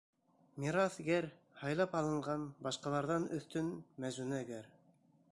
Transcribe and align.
Мирас 0.61 0.95
ғәр.— 1.09 1.25
һайлап 1.63 1.93
алынған, 1.99 2.47
башҡаларҙан 2.67 3.27
өҫтөн 3.39 3.69
Мәзүнә 4.05 4.41
ғәр. 4.49 4.71